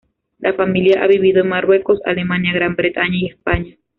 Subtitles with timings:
[0.39, 3.75] La familia ha vivido en Marruecos, Alemania, Gran Bretaña y España.